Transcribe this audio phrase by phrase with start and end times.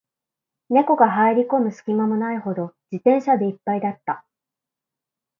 [0.69, 4.25] 猫が入る込む隙間もないほど、自転車で一杯だった